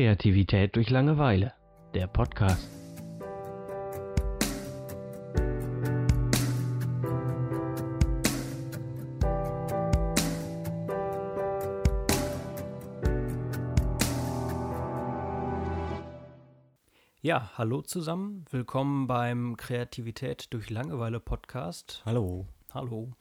Kreativität 0.00 0.76
durch 0.76 0.88
Langeweile, 0.88 1.52
der 1.92 2.06
Podcast. 2.06 2.70
Ja, 17.20 17.50
hallo 17.58 17.82
zusammen. 17.82 18.46
Willkommen 18.50 19.06
beim 19.06 19.58
Kreativität 19.58 20.46
durch 20.54 20.70
Langeweile 20.70 21.20
Podcast. 21.20 22.00
Hallo. 22.06 22.46
Hallo. 22.72 23.12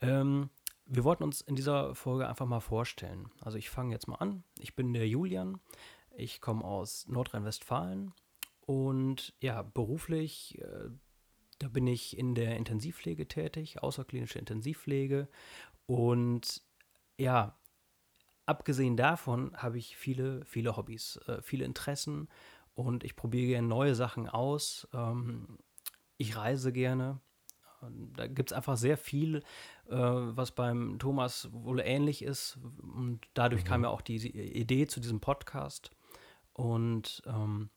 Ähm, 0.00 0.50
wir 0.86 1.02
wollten 1.02 1.24
uns 1.24 1.40
in 1.40 1.56
dieser 1.56 1.96
Folge 1.96 2.28
einfach 2.28 2.46
mal 2.46 2.60
vorstellen. 2.60 3.28
Also 3.40 3.58
ich 3.58 3.70
fange 3.70 3.92
jetzt 3.92 4.06
mal 4.06 4.18
an. 4.20 4.44
Ich 4.60 4.76
bin 4.76 4.92
der 4.92 5.08
Julian. 5.08 5.58
Ich 6.18 6.40
komme 6.40 6.64
aus 6.64 7.06
Nordrhein-Westfalen 7.08 8.12
und 8.66 9.34
ja, 9.40 9.62
beruflich, 9.62 10.58
äh, 10.60 10.90
da 11.58 11.68
bin 11.68 11.86
ich 11.86 12.18
in 12.18 12.34
der 12.34 12.56
Intensivpflege 12.56 13.28
tätig, 13.28 13.82
außerklinische 13.82 14.38
Intensivpflege. 14.38 15.28
Und 15.86 16.62
ja, 17.16 17.56
abgesehen 18.46 18.96
davon 18.96 19.56
habe 19.56 19.78
ich 19.78 19.96
viele, 19.96 20.44
viele 20.44 20.76
Hobbys, 20.76 21.18
äh, 21.28 21.40
viele 21.40 21.64
Interessen 21.64 22.28
und 22.74 23.04
ich 23.04 23.16
probiere 23.16 23.46
gerne 23.46 23.68
neue 23.68 23.94
Sachen 23.94 24.28
aus. 24.28 24.88
Ähm, 24.92 25.58
ich 26.16 26.36
reise 26.36 26.72
gerne. 26.72 27.20
Da 28.16 28.26
gibt 28.26 28.50
es 28.50 28.56
einfach 28.56 28.76
sehr 28.76 28.96
viel, 28.96 29.36
äh, 29.88 29.96
was 29.96 30.50
beim 30.50 30.98
Thomas 30.98 31.48
wohl 31.52 31.80
ähnlich 31.80 32.22
ist. 32.22 32.58
Und 32.82 33.20
dadurch 33.34 33.62
mhm. 33.62 33.68
kam 33.68 33.82
ja 33.84 33.88
auch 33.90 34.00
die 34.00 34.16
Idee 34.28 34.88
zu 34.88 34.98
diesem 34.98 35.20
Podcast. 35.20 35.92
Und 36.58 37.22
ähm, 37.24 37.70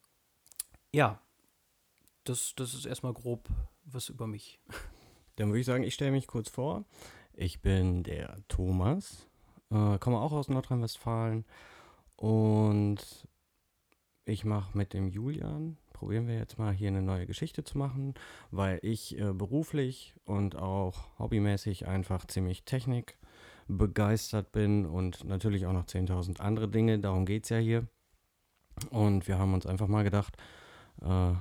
ja, 0.92 1.20
das, 2.24 2.52
das 2.56 2.74
ist 2.74 2.84
erstmal 2.84 3.14
grob 3.14 3.48
was 3.84 4.08
über 4.08 4.26
mich. 4.26 4.58
Dann 5.36 5.48
würde 5.48 5.60
ich 5.60 5.66
sagen, 5.66 5.84
ich 5.84 5.94
stelle 5.94 6.10
mich 6.10 6.26
kurz 6.26 6.48
vor. 6.48 6.84
Ich 7.32 7.62
bin 7.62 8.02
der 8.02 8.36
Thomas, 8.48 9.28
äh, 9.70 9.98
komme 9.98 10.18
auch 10.18 10.32
aus 10.32 10.48
Nordrhein-Westfalen 10.48 11.44
und 12.16 13.28
ich 14.24 14.44
mache 14.44 14.76
mit 14.76 14.94
dem 14.94 15.06
Julian, 15.08 15.78
probieren 15.92 16.26
wir 16.26 16.34
jetzt 16.34 16.58
mal 16.58 16.72
hier 16.72 16.88
eine 16.88 17.02
neue 17.02 17.26
Geschichte 17.26 17.62
zu 17.62 17.78
machen, 17.78 18.14
weil 18.50 18.80
ich 18.82 19.16
äh, 19.16 19.32
beruflich 19.32 20.16
und 20.24 20.56
auch 20.56 21.18
hobbymäßig 21.20 21.86
einfach 21.86 22.26
ziemlich 22.26 22.64
Technik 22.64 23.16
begeistert 23.68 24.50
bin 24.50 24.86
und 24.86 25.22
natürlich 25.24 25.66
auch 25.66 25.72
noch 25.72 25.86
10.000 25.86 26.40
andere 26.40 26.68
Dinge. 26.68 26.98
Darum 26.98 27.26
geht 27.26 27.44
es 27.44 27.50
ja 27.50 27.58
hier. 27.58 27.86
Und 28.90 29.28
wir 29.28 29.38
haben 29.38 29.54
uns 29.54 29.66
einfach 29.66 29.88
mal 29.88 30.04
gedacht, 30.04 30.36
äh, 31.00 31.32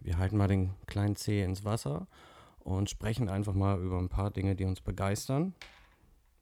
wir 0.00 0.18
halten 0.18 0.36
mal 0.36 0.48
den 0.48 0.74
kleinen 0.86 1.16
Zeh 1.16 1.42
ins 1.42 1.64
Wasser 1.64 2.06
und 2.60 2.90
sprechen 2.90 3.28
einfach 3.28 3.54
mal 3.54 3.80
über 3.80 3.98
ein 3.98 4.08
paar 4.08 4.30
Dinge, 4.30 4.56
die 4.56 4.64
uns 4.64 4.80
begeistern. 4.80 5.54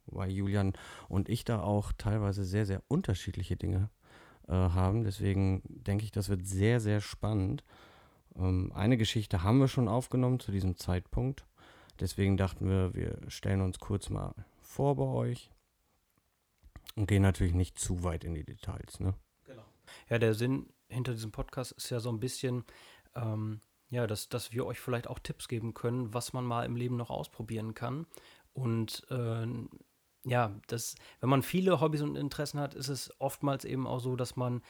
Weil 0.07 0.31
Julian 0.31 0.75
und 1.09 1.29
ich 1.29 1.45
da 1.45 1.61
auch 1.61 1.93
teilweise 1.93 2.45
sehr, 2.45 2.65
sehr 2.65 2.83
unterschiedliche 2.89 3.57
Dinge 3.57 3.91
äh, 4.47 4.53
haben. 4.53 5.03
Deswegen 5.03 5.63
denke 5.67 6.05
ich, 6.05 6.13
das 6.13 6.29
wird 6.29 6.47
sehr, 6.47 6.81
sehr 6.81 7.01
spannend. 7.01 7.65
Ähm, 8.37 8.73
eine 8.75 8.97
Geschichte 8.97 9.43
haben 9.43 9.59
wir 9.59 9.69
schon 9.69 9.89
aufgenommen 9.89 10.39
zu 10.39 10.53
diesem 10.53 10.77
Zeitpunkt. 10.77 11.45
Deswegen 11.99 12.37
dachten 12.37 12.69
wir, 12.69 12.95
wir 12.95 13.19
stellen 13.29 13.63
uns 13.63 13.79
kurz 13.79 14.11
mal 14.11 14.35
vor 14.61 14.97
bei 14.97 15.05
euch 15.05 15.51
und 16.95 17.07
gehen 17.07 17.23
natürlich 17.23 17.55
nicht 17.55 17.79
zu 17.79 18.05
weit 18.05 18.23
in 18.23 18.35
die 18.35 18.45
Details. 18.45 19.01
Ne? 19.01 19.15
Ja, 20.09 20.19
der 20.19 20.35
Sinn 20.35 20.73
hinter 20.89 21.13
diesem 21.13 21.33
Podcast 21.33 21.73
ist 21.73 21.91
ja 21.91 22.01
so 22.01 22.11
ein 22.11 22.21
bisschen, 22.21 22.65
ähm, 23.15 23.61
ja, 23.89 24.07
dass, 24.07 24.29
dass 24.29 24.53
wir 24.53 24.67
euch 24.67 24.81
vielleicht 24.81 25.09
auch 25.09 25.19
Tipps 25.19 25.49
geben 25.49 25.75
können, 25.75 26.15
was 26.15 26.33
man 26.33 26.45
mal 26.45 26.65
im 26.65 26.77
Leben 26.77 26.97
noch 26.97 27.11
ausprobieren 27.11 27.75
kann. 27.75 28.07
Und 28.53 29.07
äh, 29.11 29.47
ja, 30.25 30.59
das, 30.67 30.97
wenn 31.21 31.29
man 31.29 31.43
viele 31.43 31.81
Hobbys 31.81 32.03
und 32.03 32.17
Interessen 32.17 32.59
hat, 32.61 32.75
ist 32.75 32.89
es 32.89 33.13
oftmals 33.21 33.65
eben 33.65 33.87
auch 33.87 34.01
so, 34.01 34.17
dass 34.17 34.37
man 34.37 34.63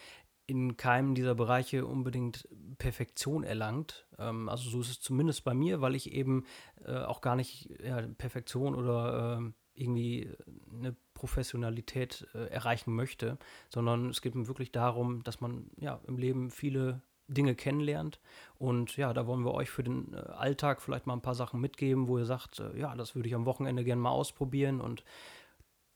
in 0.47 0.77
keinem 0.77 1.15
dieser 1.15 1.34
Bereiche 1.34 1.87
unbedingt 1.87 2.49
Perfektion 2.78 3.43
erlangt. 3.43 4.06
Ähm, 4.19 4.49
also 4.49 4.71
so 4.71 4.81
ist 4.81 4.91
es 4.91 5.00
zumindest 5.00 5.44
bei 5.44 5.55
mir, 5.55 5.81
weil 5.81 5.97
ich 5.97 6.12
eben 6.12 6.44
äh, 6.84 6.99
auch 6.99 7.21
gar 7.21 7.37
nicht 7.37 7.69
ja, 7.83 8.03
Perfektion 8.03 8.75
oder 8.75 9.41
äh, 9.41 9.53
irgendwie 9.75 10.31
eine 10.72 10.97
Professionalität 11.16 12.28
äh, 12.34 12.47
erreichen 12.47 12.94
möchte, 12.94 13.38
sondern 13.69 14.10
es 14.10 14.21
geht 14.22 14.34
mir 14.34 14.47
wirklich 14.47 14.71
darum, 14.71 15.25
dass 15.25 15.41
man 15.41 15.71
ja 15.77 16.00
im 16.06 16.19
Leben 16.19 16.50
viele 16.50 17.03
Dinge 17.28 17.54
kennenlernt. 17.54 18.21
Und 18.59 18.97
ja, 18.97 19.12
da 19.12 19.27
wollen 19.27 19.44
wir 19.44 19.54
euch 19.54 19.71
für 19.71 19.82
den 19.82 20.15
äh, 20.15 20.19
Alltag 20.19 20.81
vielleicht 20.81 21.06
mal 21.06 21.15
ein 21.15 21.22
paar 21.22 21.34
Sachen 21.34 21.60
mitgeben, 21.60 22.06
wo 22.06 22.19
ihr 22.19 22.27
sagt, 22.27 22.60
äh, 22.60 22.78
ja, 22.78 22.94
das 22.94 23.15
würde 23.15 23.28
ich 23.28 23.34
am 23.34 23.47
Wochenende 23.47 23.82
gerne 23.82 24.03
mal 24.03 24.10
ausprobieren 24.10 24.81
und 24.81 25.04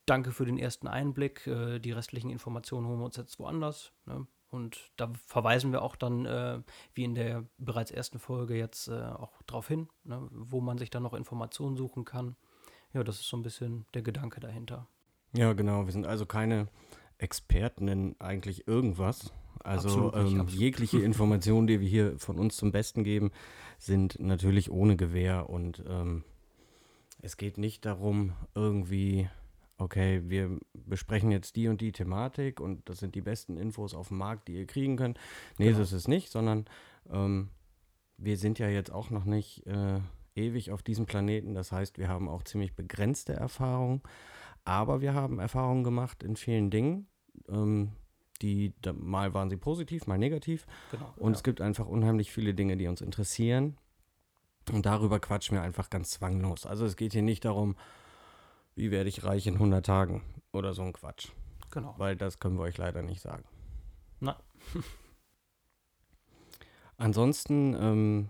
danke 0.07 0.33
für 0.33 0.45
den 0.45 0.59
ersten 0.59 0.89
Einblick. 0.89 1.47
Äh, 1.47 1.79
die 1.79 1.93
restlichen 1.93 2.31
Informationen 2.31 2.87
holen 2.89 2.99
wir 2.99 3.07
uns 3.07 3.17
jetzt 3.17 3.39
woanders. 3.39 3.93
Ne? 4.07 4.27
Und 4.51 4.91
da 4.97 5.13
verweisen 5.27 5.71
wir 5.71 5.83
auch 5.83 5.95
dann, 5.95 6.27
äh, 6.27 6.61
wie 6.95 7.05
in 7.05 7.15
der 7.15 7.45
bereits 7.59 7.93
ersten 7.93 8.19
Folge 8.19 8.57
jetzt 8.57 8.89
äh, 8.89 9.01
auch 9.01 9.41
darauf 9.43 9.69
hin, 9.69 9.89
ne? 10.03 10.27
wo 10.31 10.61
man 10.61 10.79
sich 10.79 10.91
dann 10.91 11.05
noch 11.05 11.15
Informationen 11.15 11.77
suchen 11.77 12.05
kann. 12.05 12.37
Ja, 12.93 13.05
das 13.05 13.21
ist 13.21 13.29
so 13.29 13.37
ein 13.37 13.45
bisschen 13.45 13.87
der 13.95 14.03
Gedanke 14.03 14.41
dahinter. 14.41 14.89
Ja, 15.33 15.53
genau. 15.53 15.87
Wir 15.87 15.93
sind 15.93 16.07
also 16.07 16.27
keine 16.27 16.69
Experten 17.19 17.89
in 17.89 18.17
eigentlich 18.19 18.67
irgendwas. 18.67 19.33
Also 19.63 20.09
absolut 20.09 20.25
nicht, 20.25 20.55
ähm, 20.55 20.59
jegliche 20.61 20.99
Informationen, 21.03 21.67
die 21.67 21.81
wir 21.81 21.89
hier 21.89 22.19
von 22.19 22.39
uns 22.39 22.57
zum 22.57 22.73
Besten 22.73 23.05
geben, 23.05 23.31
sind 23.79 24.19
natürlich 24.19 24.71
ohne 24.71 24.97
Gewähr 24.97 25.51
und 25.51 25.85
ähm, 25.87 26.25
es 27.23 27.37
geht 27.37 27.59
nicht 27.59 27.85
darum, 27.85 28.33
irgendwie 28.55 29.29
okay, 29.81 30.23
wir 30.27 30.59
besprechen 30.75 31.31
jetzt 31.31 31.57
die 31.57 31.69
und 31.69 31.81
die 31.81 31.93
Thematik 31.93 32.61
und 32.61 32.89
das 32.89 32.99
sind 32.99 33.15
die 33.15 33.21
besten 33.21 33.57
Infos 33.57 33.95
auf 33.95 34.09
dem 34.09 34.19
Markt, 34.19 34.49
die 34.49 34.55
ihr 34.55 34.67
kriegen 34.67 34.97
könnt. 34.97 35.19
Nee, 35.59 35.67
genau. 35.67 35.79
so 35.79 35.83
ist 35.83 35.93
es 35.93 36.09
nicht, 36.09 36.31
sondern 36.31 36.67
ähm, 37.11 37.49
wir 38.17 38.37
sind 38.37 38.59
ja 38.59 38.69
jetzt 38.69 38.93
auch 38.93 39.11
noch 39.11 39.25
nicht 39.25 39.67
äh, 39.67 40.01
ewig 40.35 40.71
auf 40.71 40.83
diesem 40.83 41.07
Planeten. 41.07 41.55
Das 41.55 41.73
heißt, 41.73 41.99
wir 41.99 42.09
haben 42.09 42.29
auch 42.29 42.43
ziemlich 42.43 42.75
begrenzte 42.75 43.33
Erfahrungen, 43.33 44.03
aber 44.65 45.01
wir 45.01 45.15
haben 45.15 45.39
Erfahrungen 45.39 45.85
gemacht 45.85 46.23
in 46.23 46.37
vielen 46.37 46.71
Dingen. 46.71 47.07
Ähm, 47.49 47.93
die 48.43 48.73
da, 48.81 48.93
mal 48.93 49.35
waren 49.35 49.51
sie 49.51 49.57
positiv, 49.57 50.07
mal 50.07 50.19
negativ. 50.19 50.67
Genau, 50.91 51.13
und 51.17 51.33
ja. 51.33 51.37
es 51.37 51.43
gibt 51.43 51.61
einfach 51.61 51.87
unheimlich 51.87 52.33
viele 52.33 52.55
Dinge, 52.55 52.77
die 52.77 52.87
uns 52.87 53.01
interessieren. 53.01 53.77
Und 54.73 54.87
darüber 54.87 55.21
quatschen 55.21 55.57
wir 55.57 55.63
einfach 55.63 55.91
ganz 55.91 56.11
zwanglos. 56.11 56.67
Also 56.67 56.85
es 56.85 56.97
geht 56.97 57.13
hier 57.13 57.23
nicht 57.23 57.45
darum, 57.45 57.77
wie 58.75 58.91
werde 58.91 59.09
ich 59.09 59.25
reich 59.25 59.47
in 59.47 59.55
100 59.55 59.85
Tagen 59.85 60.23
oder 60.53 60.75
so 60.75 60.83
ein 60.83 60.93
Quatsch. 60.93 61.29
Genau. 61.71 61.95
Weil 61.99 62.17
das 62.17 62.39
können 62.39 62.57
wir 62.57 62.63
euch 62.63 62.79
leider 62.79 63.03
nicht 63.03 63.21
sagen. 63.21 63.45
Na. 64.21 64.39
Ansonsten, 66.97 67.75
ähm, 67.75 68.29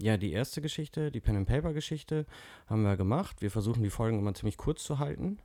ja, 0.00 0.16
die 0.16 0.32
erste 0.32 0.60
Geschichte, 0.60 1.10
die 1.10 1.20
Pen-and-Paper-Geschichte, 1.20 2.26
haben 2.66 2.82
wir 2.82 2.96
gemacht. 2.96 3.42
Wir 3.42 3.50
versuchen 3.50 3.82
die 3.82 3.90
Folgen 3.90 4.18
immer 4.18 4.34
ziemlich 4.34 4.56
kurz 4.56 4.82
zu 4.82 4.98
halten. 4.98 5.38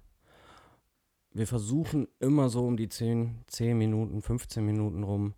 Wir 1.32 1.48
versuchen 1.48 2.08
immer 2.20 2.50
so 2.50 2.66
um 2.66 2.78
die 2.78 2.88
10, 2.88 3.44
10 3.48 3.78
Minuten, 3.78 4.22
15 4.22 4.66
Minuten 4.66 5.04
rum 5.04 5.34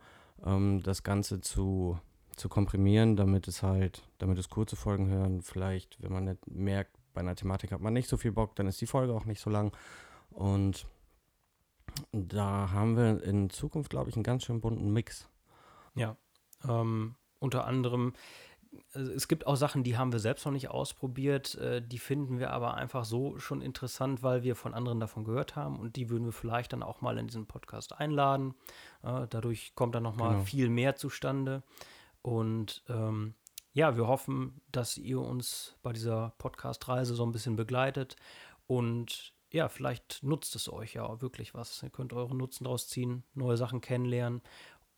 ähm, 0.45 0.81
das 0.83 1.01
Ganze 1.01 1.41
zu, 1.41 2.00
zu 2.35 2.50
komprimieren, 2.50 3.16
damit 3.16 3.47
es 3.47 3.63
halt, 3.63 4.07
damit 4.19 4.38
es 4.38 4.50
kurze 4.50 4.75
Folgen 4.75 5.07
hören. 5.07 5.41
Vielleicht, 5.41 6.01
wenn 6.03 6.13
man 6.13 6.25
nicht 6.25 6.47
merkt, 6.47 6.95
bei 7.13 7.22
einer 7.22 7.35
Thematik 7.35 7.72
hat 7.72 7.81
man 7.81 7.94
nicht 7.94 8.07
so 8.07 8.17
viel 8.17 8.31
Bock, 8.31 8.56
dann 8.56 8.67
ist 8.67 8.79
die 8.79 8.85
Folge 8.85 9.13
auch 9.13 9.25
nicht 9.25 9.41
so 9.41 9.50
lang. 9.50 9.75
Und 10.29 10.85
da 12.11 12.69
haben 12.72 12.95
wir 12.95 13.23
in 13.23 13.50
Zukunft, 13.50 13.89
glaube 13.89 14.11
ich, 14.11 14.16
einen 14.16 14.23
ganz 14.23 14.44
schön 14.44 14.61
bunten 14.61 14.94
Mix. 14.94 15.27
Ja, 15.95 16.15
ähm, 16.68 17.15
unter 17.39 17.65
anderem, 17.65 18.13
es 18.94 19.28
gibt 19.28 19.48
auch 19.48 19.56
Sachen, 19.56 19.84
die 19.84 19.98
haben 19.98 20.12
wir 20.12 20.19
selbst 20.19 20.46
noch 20.46 20.52
nicht 20.52 20.69
ausprobiert, 20.69 21.56
äh, 21.56 21.81
die 21.81 22.00
finden 22.00 22.40
wir 22.40 22.52
aber 22.52 22.75
einfach 22.75 23.06
so 23.06 23.38
schon 23.40 23.62
interessant, 23.62 24.24
weil 24.24 24.44
wir 24.44 24.56
von 24.56 24.74
anderen 24.74 25.00
davon 25.00 25.24
gehört 25.24 25.56
haben 25.56 25.80
und 25.80 25.96
die 25.96 26.10
würden 26.10 26.25
wir 26.25 26.31
vielleicht 26.31 26.74
dann 26.74 26.84
auch 26.84 27.02
mal 27.02 27.18
in 27.18 27.28
diesen 27.28 27.46
Podcast 27.46 27.98
einladen. 27.98 28.56
Äh, 29.04 29.28
dadurch 29.30 29.75
kommt 29.75 29.96
dann 29.96 30.04
nochmal 30.04 30.34
genau. 30.34 30.44
viel 30.44 30.69
mehr 30.69 30.96
zustande. 30.96 31.64
Und 32.22 32.84
ähm, 32.90 33.36
ja, 33.74 33.96
wir 33.96 34.08
hoffen, 34.08 34.62
dass 34.72 34.98
ihr 34.98 35.22
uns 35.22 35.75
bei 35.84 35.94
dieser 35.94 36.34
Podcast-Reise 36.40 37.16
so 37.16 37.25
ein 37.25 37.31
bisschen 37.31 37.56
begleitet 37.56 38.16
und 38.66 39.34
ja, 39.50 39.69
vielleicht 39.69 40.24
nutzt 40.24 40.56
es 40.56 40.72
euch 40.72 40.96
ja 40.96 41.04
auch 41.04 41.22
wirklich 41.22 41.54
was. 41.54 41.81
Ihr 41.81 41.90
könnt 41.90 42.12
euren 42.12 42.38
Nutzen 42.38 42.66
daraus 42.66 42.90
ziehen, 42.90 43.24
neue 43.34 43.56
Sachen 43.56 43.80
kennenlernen 43.80 44.42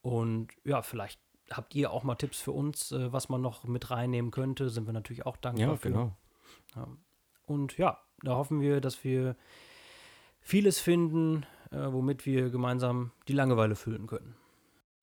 und 0.02 0.50
ja, 0.64 0.82
vielleicht 0.82 1.20
habt 1.52 1.76
ihr 1.76 1.92
auch 1.92 2.04
mal 2.04 2.16
Tipps 2.16 2.40
für 2.40 2.52
uns, 2.52 2.92
äh, 2.92 3.12
was 3.12 3.30
man 3.30 3.42
noch 3.42 3.64
mit 3.66 3.92
reinnehmen 3.92 4.32
könnte. 4.32 4.70
Sind 4.70 4.86
wir 4.88 4.94
natürlich 4.94 5.26
auch 5.26 5.38
dankbar 5.38 5.70
ja, 5.70 5.76
für. 5.76 5.90
Genau. 5.90 6.16
Ja. 6.76 6.88
Und 7.46 7.78
ja, 7.78 8.00
da 8.24 8.36
hoffen 8.36 8.62
wir, 8.62 8.82
dass 8.82 9.04
wir 9.04 9.36
vieles 10.42 10.80
finden, 10.80 11.46
äh, 11.72 11.92
womit 11.92 12.26
wir 12.26 12.50
gemeinsam 12.50 13.12
die 13.28 13.34
Langeweile 13.34 13.76
füllen 13.76 14.08
können. 14.08 14.36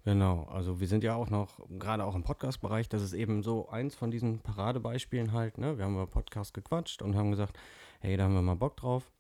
Genau, 0.05 0.45
also 0.45 0.79
wir 0.79 0.87
sind 0.87 1.03
ja 1.03 1.17
auch 1.17 1.31
noch, 1.31 1.59
gerade 1.69 2.05
auch 2.05 2.15
im 2.15 2.23
Podcast-Bereich, 2.23 2.89
das 2.89 3.03
ist 3.03 3.13
eben 3.13 3.43
so 3.43 3.69
eins 3.69 3.97
von 3.97 4.13
diesen 4.13 4.39
Paradebeispielen 4.39 5.33
halt, 5.33 5.59
ne? 5.59 5.79
Wir 5.79 5.85
haben 5.85 5.95
über 5.95 6.07
Podcast 6.07 6.55
gequatscht 6.55 7.03
und 7.03 7.17
haben 7.17 7.33
gesagt, 7.33 7.59
hey, 7.99 8.17
da 8.17 8.23
haben 8.23 8.35
wir 8.35 8.43
mal 8.43 8.55
Bock 8.55 8.77
drauf, 8.77 9.11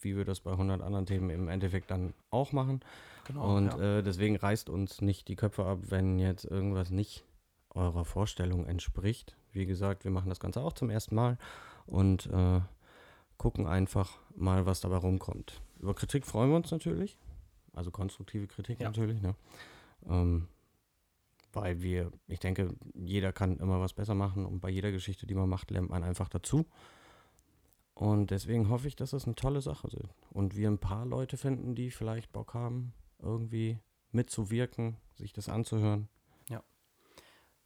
wie 0.00 0.16
wir 0.16 0.24
das 0.24 0.40
bei 0.40 0.52
100 0.52 0.82
anderen 0.82 1.06
Themen 1.06 1.30
im 1.30 1.48
Endeffekt 1.48 1.90
dann 1.90 2.14
auch 2.30 2.52
machen. 2.52 2.80
Genau. 3.26 3.56
und 3.56 3.66
ja. 3.66 3.98
äh, 3.98 4.02
deswegen 4.02 4.36
reißt 4.36 4.68
uns 4.70 5.00
nicht 5.02 5.28
die 5.28 5.36
Köpfe 5.36 5.64
ab, 5.64 5.78
wenn 5.88 6.18
jetzt 6.18 6.44
irgendwas 6.44 6.90
nicht 6.90 7.24
eurer 7.70 8.04
Vorstellung 8.04 8.66
entspricht. 8.66 9.36
Wie 9.52 9.66
gesagt, 9.66 10.04
wir 10.04 10.10
machen 10.10 10.28
das 10.28 10.40
Ganze 10.40 10.60
auch 10.60 10.72
zum 10.72 10.90
ersten 10.90 11.14
Mal 11.14 11.38
und 11.86 12.26
äh, 12.26 12.60
gucken 13.36 13.66
einfach 13.66 14.18
mal, 14.34 14.66
was 14.66 14.80
dabei 14.80 14.96
rumkommt. 14.96 15.60
Über 15.78 15.94
Kritik 15.94 16.26
freuen 16.26 16.50
wir 16.50 16.56
uns 16.56 16.70
natürlich, 16.70 17.18
also 17.72 17.90
konstruktive 17.90 18.46
Kritik 18.46 18.80
Ja. 18.80 18.88
natürlich, 18.88 19.22
ne? 19.22 19.34
Ähm, 20.08 20.48
weil 21.52 21.82
wir, 21.82 22.12
ich 22.28 22.38
denke, 22.38 22.74
jeder 22.94 23.32
kann 23.32 23.58
immer 23.58 23.80
was 23.80 23.92
besser 23.92 24.14
machen 24.14 24.46
und 24.46 24.60
bei 24.60 24.70
jeder 24.70 24.92
Geschichte, 24.92 25.26
die 25.26 25.34
man 25.34 25.48
macht, 25.48 25.70
lernt 25.70 25.90
man 25.90 26.04
einfach 26.04 26.28
dazu. 26.28 26.66
Und 28.00 28.30
deswegen 28.30 28.70
hoffe 28.70 28.88
ich, 28.88 28.96
dass 28.96 29.10
das 29.10 29.26
eine 29.26 29.34
tolle 29.34 29.60
Sache 29.60 29.90
sind. 29.90 30.08
Und 30.30 30.56
wir 30.56 30.70
ein 30.70 30.78
paar 30.78 31.04
Leute 31.04 31.36
finden, 31.36 31.74
die 31.74 31.90
vielleicht 31.90 32.32
Bock 32.32 32.54
haben, 32.54 32.94
irgendwie 33.18 33.78
mitzuwirken, 34.10 34.96
sich 35.14 35.34
das 35.34 35.50
anzuhören. 35.50 36.08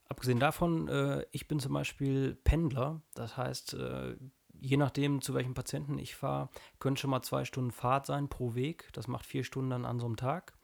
Abgesehen 0.09 0.39
davon, 0.39 0.89
äh, 0.89 1.25
ich 1.33 1.49
bin 1.49 1.61
zum 1.61 1.73
Beispiel 1.73 2.37
Pendler. 2.45 3.01
Das 3.15 3.37
heißt, 3.37 3.75
äh, 3.75 4.17
je 4.61 4.77
nachdem, 4.77 5.23
zu 5.23 5.35
welchem 5.35 5.55
Patienten 5.55 5.99
ich 5.99 6.15
fahre, 6.15 6.51
können 6.79 6.97
schon 6.97 7.11
mal 7.11 7.23
zwei 7.23 7.45
Stunden 7.45 7.71
Fahrt 7.71 8.07
sein 8.07 8.29
pro 8.29 8.55
Weg. 8.55 8.91
Das 8.93 9.09
macht 9.09 9.27
vier 9.27 9.45
Stunden 9.45 9.71
dann 9.71 9.85
an 9.85 9.99
so 9.99 10.07
einem 10.07 10.17
Tag. 10.17 10.55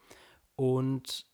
Und 0.57 1.27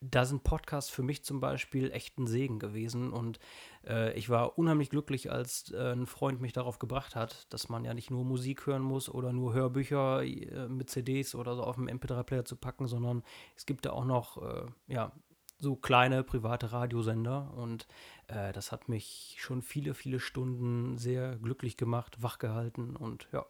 da 0.00 0.24
sind 0.24 0.44
Podcasts 0.44 0.90
für 0.90 1.02
mich 1.02 1.24
zum 1.24 1.40
Beispiel 1.40 1.90
echt 1.90 2.18
ein 2.18 2.26
Segen 2.26 2.58
gewesen. 2.58 3.12
Und 3.12 3.38
äh, 3.86 4.16
ich 4.18 4.28
war 4.28 4.58
unheimlich 4.58 4.90
glücklich, 4.90 5.30
als 5.30 5.70
äh, 5.72 5.92
ein 5.92 6.06
Freund 6.06 6.40
mich 6.40 6.52
darauf 6.52 6.78
gebracht 6.78 7.16
hat, 7.16 7.52
dass 7.52 7.68
man 7.68 7.84
ja 7.84 7.94
nicht 7.94 8.10
nur 8.10 8.24
Musik 8.24 8.66
hören 8.66 8.82
muss 8.82 9.08
oder 9.08 9.32
nur 9.32 9.54
Hörbücher 9.54 10.22
äh, 10.22 10.68
mit 10.68 10.90
CDs 10.90 11.34
oder 11.34 11.56
so 11.56 11.62
auf 11.62 11.76
dem 11.76 11.88
MP3-Player 11.88 12.44
zu 12.44 12.56
packen, 12.56 12.86
sondern 12.86 13.22
es 13.56 13.66
gibt 13.66 13.86
da 13.86 13.90
auch 13.90 14.04
noch 14.04 14.42
äh, 14.42 14.66
ja, 14.86 15.12
so 15.58 15.76
kleine 15.76 16.22
private 16.22 16.72
Radiosender. 16.72 17.52
Und 17.54 17.86
äh, 18.28 18.52
das 18.52 18.72
hat 18.72 18.88
mich 18.88 19.36
schon 19.38 19.62
viele, 19.62 19.94
viele 19.94 20.20
Stunden 20.20 20.98
sehr 20.98 21.36
glücklich 21.36 21.76
gemacht, 21.76 22.22
wachgehalten. 22.22 22.96
Und 22.96 23.28
ja, 23.32 23.46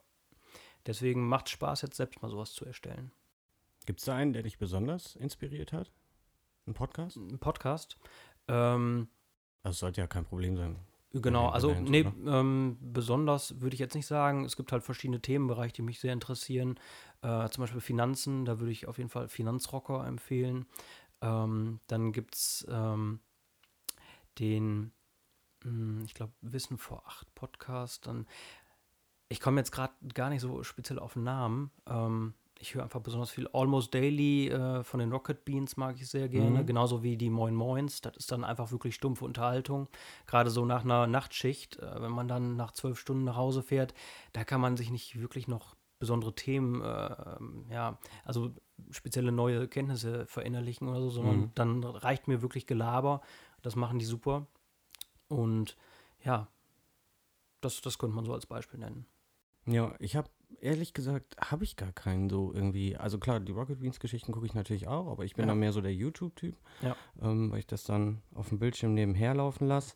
deswegen 0.86 1.28
macht 1.28 1.48
Spaß, 1.48 1.82
jetzt 1.82 1.96
selbst 1.96 2.22
mal 2.22 2.30
sowas 2.30 2.52
zu 2.52 2.64
erstellen. 2.64 3.12
Gibt 3.86 4.00
es 4.00 4.06
da 4.06 4.14
einen, 4.14 4.32
der 4.32 4.42
dich 4.42 4.58
besonders 4.58 5.16
inspiriert 5.16 5.72
hat? 5.72 5.90
Ein 6.68 6.74
Podcast? 6.74 7.16
Ein 7.16 7.38
Podcast. 7.38 7.96
Ähm, 8.46 9.08
Das 9.62 9.78
sollte 9.78 10.02
ja 10.02 10.06
kein 10.06 10.26
Problem 10.26 10.56
sein. 10.58 10.76
Genau, 11.14 11.48
also 11.48 11.72
nee, 11.74 12.00
ähm, 12.26 12.76
besonders 12.82 13.62
würde 13.62 13.72
ich 13.72 13.80
jetzt 13.80 13.94
nicht 13.94 14.06
sagen. 14.06 14.44
Es 14.44 14.54
gibt 14.54 14.70
halt 14.72 14.84
verschiedene 14.84 15.22
Themenbereiche, 15.22 15.72
die 15.72 15.82
mich 15.82 15.98
sehr 15.98 16.12
interessieren. 16.12 16.78
Äh, 17.22 17.48
zum 17.48 17.62
Beispiel 17.62 17.80
Finanzen, 17.80 18.44
da 18.44 18.60
würde 18.60 18.70
ich 18.70 18.86
auf 18.86 18.98
jeden 18.98 19.08
Fall 19.08 19.28
Finanzrocker 19.28 20.06
empfehlen. 20.06 20.66
Ähm, 21.22 21.80
dann 21.86 22.12
gibt 22.12 22.34
es 22.34 22.66
ähm, 22.68 23.20
den, 24.38 24.92
mh, 25.64 26.04
ich 26.04 26.12
glaube, 26.12 26.34
Wissen 26.42 26.76
vor 26.76 27.02
acht 27.06 27.34
Podcast. 27.34 28.06
Dann, 28.06 28.26
ich 29.30 29.40
komme 29.40 29.58
jetzt 29.58 29.72
gerade 29.72 29.94
gar 30.12 30.28
nicht 30.28 30.42
so 30.42 30.62
speziell 30.62 30.98
auf 30.98 31.14
den 31.14 31.24
Namen. 31.24 31.70
Ich 32.60 32.74
höre 32.74 32.82
einfach 32.82 33.00
besonders 33.00 33.30
viel 33.30 33.46
Almost 33.52 33.94
Daily 33.94 34.48
äh, 34.48 34.82
von 34.82 35.00
den 35.00 35.12
Rocket 35.12 35.44
Beans 35.44 35.76
mag 35.76 35.96
ich 35.96 36.08
sehr 36.08 36.28
gerne, 36.28 36.62
Mhm. 36.62 36.66
genauso 36.66 37.02
wie 37.02 37.16
die 37.16 37.30
Moin 37.30 37.54
Moins. 37.54 38.00
Das 38.00 38.16
ist 38.16 38.32
dann 38.32 38.42
einfach 38.44 38.72
wirklich 38.72 38.94
stumpfe 38.94 39.24
Unterhaltung. 39.24 39.88
Gerade 40.26 40.50
so 40.50 40.64
nach 40.64 40.84
einer 40.84 41.06
Nachtschicht, 41.06 41.76
äh, 41.78 42.02
wenn 42.02 42.10
man 42.10 42.26
dann 42.28 42.56
nach 42.56 42.72
zwölf 42.72 42.98
Stunden 42.98 43.24
nach 43.24 43.36
Hause 43.36 43.62
fährt, 43.62 43.94
da 44.32 44.44
kann 44.44 44.60
man 44.60 44.76
sich 44.76 44.90
nicht 44.90 45.20
wirklich 45.20 45.46
noch 45.46 45.76
besondere 46.00 46.34
Themen, 46.34 46.80
äh, 46.82 47.72
ja, 47.74 47.98
also 48.24 48.52
spezielle 48.90 49.32
neue 49.32 49.66
Kenntnisse 49.68 50.26
verinnerlichen 50.26 50.88
oder 50.88 51.00
so, 51.00 51.10
sondern 51.10 51.40
Mhm. 51.40 51.50
dann 51.54 51.84
reicht 51.84 52.28
mir 52.28 52.42
wirklich 52.42 52.66
Gelaber. 52.66 53.20
Das 53.62 53.74
machen 53.76 53.98
die 53.98 54.04
super. 54.04 54.46
Und 55.28 55.76
ja, 56.24 56.48
das, 57.60 57.80
das 57.80 57.98
könnte 57.98 58.14
man 58.16 58.24
so 58.24 58.32
als 58.32 58.46
Beispiel 58.46 58.78
nennen. 58.80 59.06
Ja, 59.66 59.94
ich 59.98 60.16
habe 60.16 60.30
ehrlich 60.60 60.94
gesagt, 60.94 61.36
habe 61.40 61.64
ich 61.64 61.76
gar 61.76 61.92
keinen 61.92 62.28
so 62.30 62.52
irgendwie. 62.52 62.96
Also 62.96 63.18
klar, 63.18 63.40
die 63.40 63.52
Rocket 63.52 63.80
Beans 63.80 64.00
Geschichten 64.00 64.32
gucke 64.32 64.46
ich 64.46 64.54
natürlich 64.54 64.88
auch, 64.88 65.06
aber 65.08 65.24
ich 65.24 65.34
bin 65.34 65.44
Ja. 65.44 65.48
dann 65.48 65.58
mehr 65.58 65.72
so 65.72 65.80
der 65.80 65.94
YouTube-Typ, 65.94 66.56
Ja. 66.82 66.96
ähm, 67.22 67.50
weil 67.50 67.60
ich 67.60 67.66
das 67.66 67.84
dann 67.84 68.22
auf 68.34 68.48
dem 68.48 68.58
Bildschirm 68.58 68.94
nebenher 68.94 69.34
laufen 69.34 69.66
lasse. 69.68 69.94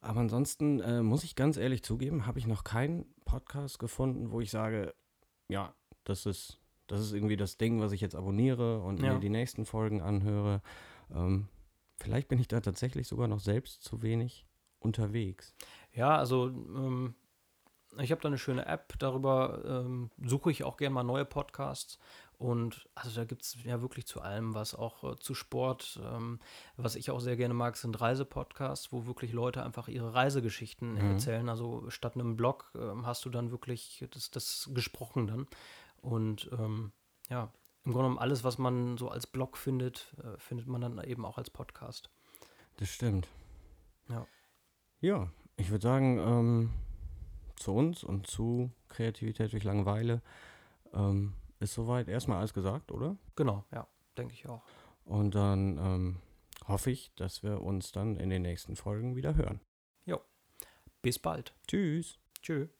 Aber 0.00 0.20
ansonsten 0.20 0.80
äh, 0.80 1.02
muss 1.02 1.24
ich 1.24 1.34
ganz 1.34 1.56
ehrlich 1.56 1.82
zugeben, 1.82 2.26
habe 2.26 2.38
ich 2.38 2.46
noch 2.46 2.64
keinen 2.64 3.06
Podcast 3.24 3.78
gefunden, 3.78 4.30
wo 4.30 4.40
ich 4.40 4.50
sage, 4.50 4.94
ja, 5.48 5.74
das 6.04 6.26
ist, 6.26 6.60
das 6.86 7.00
ist 7.00 7.12
irgendwie 7.12 7.36
das 7.36 7.56
Ding, 7.56 7.80
was 7.80 7.92
ich 7.92 8.00
jetzt 8.00 8.14
abonniere 8.14 8.80
und 8.82 9.02
Ja. 9.02 9.14
mir 9.14 9.20
die 9.20 9.30
nächsten 9.30 9.64
Folgen 9.66 10.00
anhöre. 10.02 10.62
Ähm, 11.12 11.48
vielleicht 11.96 12.28
bin 12.28 12.38
ich 12.38 12.46
da 12.46 12.60
tatsächlich 12.60 13.08
sogar 13.08 13.26
noch 13.26 13.40
selbst 13.40 13.82
zu 13.82 14.02
wenig 14.02 14.46
unterwegs. 14.78 15.54
Ja, 15.92 16.16
also 16.16 16.46
ähm, 16.48 17.14
ich 17.98 18.10
habe 18.10 18.20
da 18.20 18.28
eine 18.28 18.38
schöne 18.38 18.66
App, 18.66 18.94
darüber 18.98 19.62
ähm, 19.64 20.10
suche 20.22 20.50
ich 20.50 20.64
auch 20.64 20.76
gerne 20.76 20.94
mal 20.94 21.02
neue 21.04 21.24
Podcasts. 21.24 21.98
Und 22.38 22.86
also 22.94 23.14
da 23.14 23.24
gibt 23.24 23.42
es 23.42 23.56
ja 23.64 23.80
wirklich 23.80 24.06
zu 24.06 24.20
allem 24.20 24.52
was, 24.54 24.74
auch 24.74 25.04
äh, 25.12 25.16
zu 25.16 25.34
Sport. 25.34 25.98
Ähm, 26.04 26.38
was 26.76 26.94
ich 26.94 27.10
auch 27.10 27.20
sehr 27.20 27.36
gerne 27.36 27.54
mag, 27.54 27.76
sind 27.78 27.98
Reisepodcasts, 27.98 28.92
wo 28.92 29.06
wirklich 29.06 29.32
Leute 29.32 29.62
einfach 29.62 29.88
ihre 29.88 30.12
Reisegeschichten 30.14 30.94
Mhm. 30.94 31.12
erzählen. 31.12 31.48
Also 31.48 31.88
statt 31.88 32.14
einem 32.14 32.36
Blog 32.36 32.70
ähm, 32.78 33.06
hast 33.06 33.24
du 33.24 33.30
dann 33.30 33.50
wirklich 33.50 34.04
das, 34.10 34.30
das 34.30 34.68
gesprochen 34.74 35.26
dann. 35.26 35.46
Und 36.02 36.50
ähm, 36.52 36.92
ja, 37.30 37.44
im 37.84 37.92
Grunde 37.92 38.08
genommen 38.08 38.18
alles, 38.18 38.44
was 38.44 38.58
man 38.58 38.98
so 38.98 39.08
als 39.08 39.26
Blog 39.26 39.56
findet, 39.56 40.14
äh, 40.22 40.38
findet 40.38 40.66
man 40.66 40.82
dann 40.82 41.02
eben 41.04 41.24
auch 41.24 41.38
als 41.38 41.48
Podcast. 41.48 42.10
Das 42.76 42.90
stimmt. 42.90 43.28
Ja. 44.10 44.26
Ja, 45.00 45.30
ich 45.56 45.70
würde 45.70 45.82
sagen, 45.82 46.18
ähm, 46.18 46.70
zu 47.56 47.74
uns 47.74 48.04
und 48.04 48.26
zu 48.26 48.70
Kreativität 48.88 49.52
durch 49.52 49.64
Langeweile 49.64 50.22
ähm, 50.92 51.34
ist 51.60 51.74
soweit 51.74 52.08
erstmal 52.08 52.38
alles 52.38 52.54
gesagt, 52.54 52.92
oder? 52.92 53.16
Genau, 53.34 53.64
ja, 53.72 53.86
denke 54.16 54.34
ich 54.34 54.48
auch. 54.48 54.62
Und 55.04 55.34
dann 55.34 55.78
ähm, 55.78 56.16
hoffe 56.68 56.90
ich, 56.90 57.12
dass 57.14 57.42
wir 57.42 57.62
uns 57.62 57.92
dann 57.92 58.16
in 58.16 58.30
den 58.30 58.42
nächsten 58.42 58.76
Folgen 58.76 59.16
wieder 59.16 59.34
hören. 59.36 59.60
Bis 61.06 61.20
bald. 61.20 61.54
Tschüss. 61.68 62.18
Tschüss. 62.42 62.75